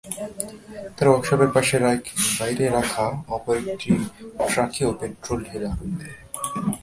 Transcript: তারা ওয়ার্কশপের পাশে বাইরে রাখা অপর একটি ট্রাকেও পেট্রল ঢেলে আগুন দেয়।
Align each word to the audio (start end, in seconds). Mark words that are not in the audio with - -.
তারা 0.95 1.09
ওয়ার্কশপের 1.11 1.51
পাশে 1.55 1.75
বাইরে 2.39 2.65
রাখা 2.69 3.05
অপর 3.35 3.55
একটি 3.63 3.89
ট্রাকেও 4.49 4.89
পেট্রল 4.99 5.39
ঢেলে 5.47 5.67
আগুন 5.73 5.89
দেয়। 5.99 6.17